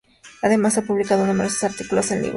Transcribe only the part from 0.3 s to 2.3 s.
Además, ha publicado numerosos artículos en libros y revistas de investigación.